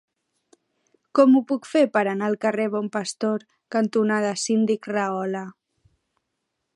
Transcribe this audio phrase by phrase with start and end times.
[1.19, 3.45] Com ho puc fer per anar al carrer Bon Pastor
[3.77, 5.47] cantonada Síndic Rahola?